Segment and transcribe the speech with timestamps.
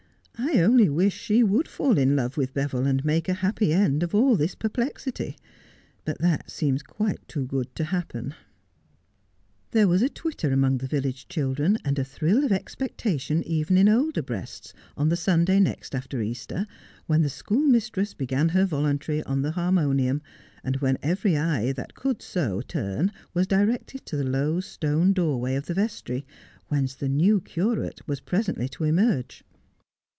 [0.43, 4.01] I only wish she would fall in love with Beville, and make a happy end
[4.01, 5.35] of all this per plexity.
[6.03, 8.33] But that seems quite too good to happen.'
[9.69, 13.87] There was a twitter among the village children, and a thrill of expectation even in
[13.87, 16.65] older breasts, on the Sunday next after Easter,
[17.05, 20.23] when the schoolmistress began her voluntary on the harmonium,
[20.63, 25.53] and when every eye that coiud so turn was directed to the low stone doorway
[25.53, 26.25] of the vestry,
[26.67, 29.43] whence the new curate was presently to emerge.